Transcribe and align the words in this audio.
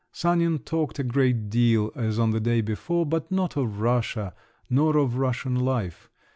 Sanin 0.11 0.57
talked 0.57 0.97
a 0.97 1.03
great 1.03 1.51
deal, 1.51 1.91
as 1.95 2.17
on 2.17 2.31
the 2.31 2.39
day 2.39 2.59
before, 2.61 3.05
but 3.05 3.31
not 3.31 3.55
of 3.55 3.81
Russia, 3.81 4.33
nor 4.67 4.97
of 4.97 5.15
Russian 5.17 5.53
life. 5.53 6.09